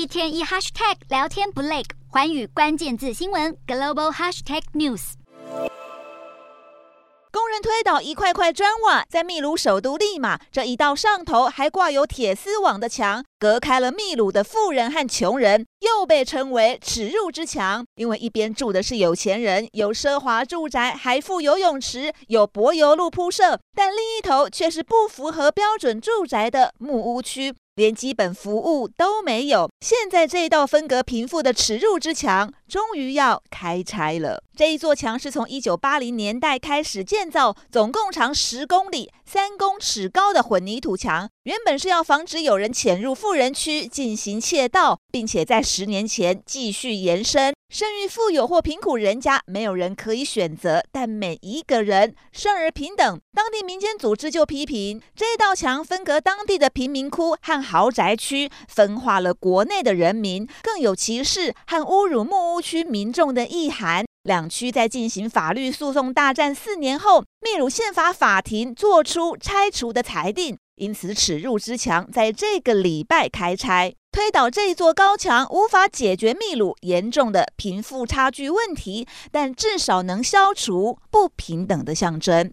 [0.00, 5.12] 一天一 hashtag 聊天不累，寰宇关键字新闻 global hashtag news。
[7.30, 17.84] 工人推倒一块块砖瓦，在秘鲁首都利马，这一道上头还挂有铁丝网的墙，隔开了秘鲁的富人和穷人，又被称为耻辱之墙。
[17.96, 27.54] 因为一边住的是有钱人，有奢华住宅，还附游泳池，有柏油路铺设，但另一头却是不符合标准住宅的木屋区。
[27.80, 34.42] 连基本服务都没有，现在这道分隔贫富的耻辱之墙终于要开拆了。
[34.54, 47.54] 这一座墙是从一九八零年代开始建造，总共长十公里、三公尺高的混凝土墙，原本是要防止有人潜入富人区进行窃盗，并且在十年前继续延伸。
[47.72, 53.20] 生育富有或贫苦人家，没有人可以选择，但每一个人生而平等。
[53.32, 64.04] 当地民间组织就批评这道墙分隔当地的贫民窟和豪宅区，分化了国内的人民，更有歧视和侮辱木屋区民众的意涵。
[64.24, 73.94] 两区在进行法律诉讼大战四年后，秘鲁宪法法庭作出拆除的裁定，因此耻辱之墙在这个礼拜开拆。
[74.12, 82.48] 推倒这座高墙无法解决秘鲁严重的贫富差距问题，但至少能消除不平等的象征。